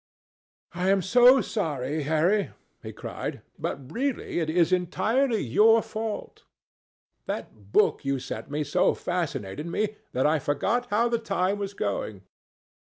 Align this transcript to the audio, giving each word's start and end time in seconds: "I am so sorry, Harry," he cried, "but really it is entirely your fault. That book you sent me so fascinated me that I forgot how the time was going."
"I 0.73 0.89
am 0.89 1.03
so 1.03 1.41
sorry, 1.41 2.01
Harry," 2.09 2.49
he 2.81 2.91
cried, 2.91 3.43
"but 3.59 3.91
really 3.93 4.39
it 4.39 4.49
is 4.49 4.71
entirely 4.73 5.43
your 5.43 5.83
fault. 5.83 6.43
That 7.27 7.71
book 7.71 8.03
you 8.03 8.17
sent 8.17 8.49
me 8.49 8.63
so 8.63 8.95
fascinated 8.95 9.67
me 9.67 9.97
that 10.13 10.25
I 10.25 10.39
forgot 10.39 10.87
how 10.87 11.07
the 11.07 11.19
time 11.19 11.59
was 11.59 11.75
going." 11.75 12.23